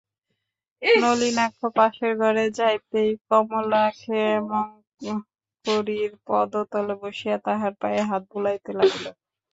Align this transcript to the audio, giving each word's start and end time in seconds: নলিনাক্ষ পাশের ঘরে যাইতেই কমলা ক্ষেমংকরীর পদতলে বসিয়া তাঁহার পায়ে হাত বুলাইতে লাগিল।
নলিনাক্ষ 1.01 1.59
পাশের 1.77 2.13
ঘরে 2.21 2.45
যাইতেই 2.57 3.11
কমলা 3.27 3.83
ক্ষেমংকরীর 3.99 5.21
পদতলে 6.27 6.93
বসিয়া 7.01 7.37
তাঁহার 7.45 7.73
পায়ে 7.81 8.01
হাত 8.09 8.23
বুলাইতে 8.31 8.71
লাগিল। 8.77 9.05